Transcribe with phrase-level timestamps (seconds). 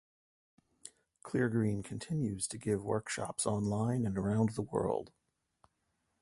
[1.23, 5.11] Cleargreen continues to give workshops online and around the world.